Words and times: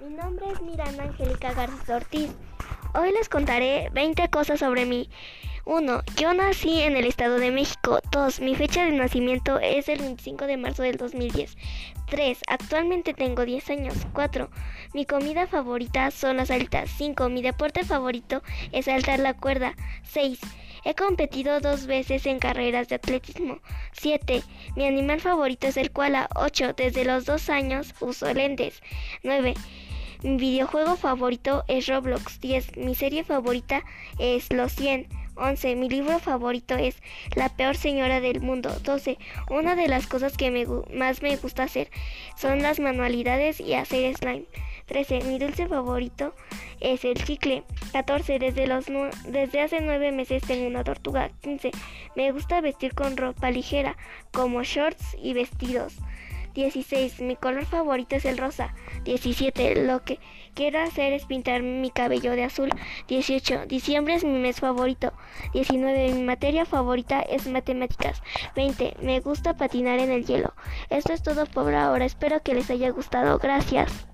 Mi 0.00 0.14
nombre 0.14 0.46
es 0.52 0.62
Miranda 0.62 1.02
Angélica 1.02 1.52
García 1.52 1.96
Ortiz. 1.96 2.30
Hoy 2.94 3.10
les 3.10 3.28
contaré 3.28 3.90
20 3.92 4.28
cosas 4.28 4.60
sobre 4.60 4.86
mí. 4.86 5.10
1. 5.64 6.02
Yo 6.16 6.32
nací 6.32 6.82
en 6.82 6.96
el 6.96 7.06
Estado 7.06 7.40
de 7.40 7.50
México. 7.50 7.98
2. 8.12 8.38
Mi 8.38 8.54
fecha 8.54 8.84
de 8.84 8.92
nacimiento 8.92 9.58
es 9.58 9.88
el 9.88 9.98
25 9.98 10.46
de 10.46 10.58
marzo 10.58 10.84
del 10.84 10.96
2010. 10.96 11.56
3. 12.06 12.38
Actualmente 12.46 13.14
tengo 13.14 13.44
10 13.44 13.70
años. 13.70 13.94
4. 14.12 14.48
Mi 14.94 15.04
comida 15.06 15.48
favorita 15.48 16.12
son 16.12 16.36
las 16.36 16.52
alitas. 16.52 16.88
5. 16.96 17.28
Mi 17.28 17.42
deporte 17.42 17.82
favorito 17.82 18.44
es 18.70 18.84
saltar 18.84 19.18
la 19.18 19.34
cuerda. 19.34 19.74
6. 20.04 20.38
He 20.84 20.94
competido 20.94 21.60
dos 21.60 21.86
veces 21.86 22.26
en 22.26 22.38
carreras 22.38 22.88
de 22.88 22.96
atletismo. 22.96 23.58
7. 23.92 24.42
Mi 24.76 24.86
animal 24.86 25.20
favorito 25.20 25.66
es 25.66 25.76
el 25.76 25.90
koala. 25.90 26.28
8. 26.34 26.74
Desde 26.74 27.04
los 27.04 27.24
2 27.24 27.50
años 27.50 27.94
uso 28.00 28.32
lentes. 28.32 28.82
9. 29.22 29.54
Mi 30.22 30.36
videojuego 30.36 30.96
favorito 30.96 31.64
es 31.68 31.86
Roblox. 31.86 32.40
10. 32.40 32.76
Mi 32.76 32.94
serie 32.94 33.24
favorita 33.24 33.84
es 34.18 34.52
Los 34.52 34.72
100. 34.72 35.08
11. 35.36 35.76
Mi 35.76 35.88
libro 35.88 36.18
favorito 36.18 36.74
es 36.74 37.00
La 37.36 37.48
peor 37.48 37.76
señora 37.76 38.20
del 38.20 38.40
mundo. 38.40 38.76
12. 38.82 39.18
Una 39.50 39.76
de 39.76 39.88
las 39.88 40.06
cosas 40.06 40.36
que 40.36 40.66
más 40.92 41.22
me 41.22 41.36
gusta 41.36 41.64
hacer 41.64 41.90
son 42.36 42.62
las 42.62 42.80
manualidades 42.80 43.60
y 43.60 43.74
hacer 43.74 44.16
slime. 44.16 44.46
13. 44.88 45.20
Mi 45.24 45.38
dulce 45.38 45.68
favorito 45.68 46.34
es 46.80 47.04
el 47.04 47.22
chicle. 47.22 47.62
14. 47.92 48.38
Desde, 48.38 48.66
los 48.66 48.86
desde 49.26 49.60
hace 49.60 49.80
9 49.80 50.12
meses 50.12 50.42
tengo 50.42 50.66
una 50.66 50.82
tortuga. 50.82 51.30
15. 51.42 51.70
Me 52.16 52.32
gusta 52.32 52.60
vestir 52.60 52.94
con 52.94 53.16
ropa 53.16 53.50
ligera, 53.50 53.96
como 54.32 54.64
shorts 54.64 55.16
y 55.22 55.34
vestidos. 55.34 55.94
16. 56.54 57.20
Mi 57.20 57.36
color 57.36 57.66
favorito 57.66 58.16
es 58.16 58.24
el 58.24 58.36
rosa. 58.36 58.74
17. 59.04 59.84
Lo 59.84 60.02
que 60.02 60.18
quiero 60.54 60.80
hacer 60.80 61.12
es 61.12 61.24
pintar 61.26 61.62
mi 61.62 61.90
cabello 61.90 62.32
de 62.32 62.42
azul. 62.42 62.70
18. 63.06 63.66
Diciembre 63.66 64.14
es 64.14 64.24
mi 64.24 64.38
mes 64.40 64.58
favorito. 64.58 65.12
19. 65.52 66.14
Mi 66.14 66.22
materia 66.22 66.64
favorita 66.64 67.20
es 67.20 67.46
matemáticas. 67.46 68.22
20. 68.56 68.96
Me 69.02 69.20
gusta 69.20 69.56
patinar 69.56 70.00
en 70.00 70.10
el 70.10 70.26
hielo. 70.26 70.54
Esto 70.90 71.12
es 71.12 71.22
todo 71.22 71.46
por 71.46 71.74
ahora. 71.74 72.04
Espero 72.04 72.42
que 72.42 72.54
les 72.54 72.70
haya 72.70 72.90
gustado. 72.90 73.38
Gracias. 73.38 74.07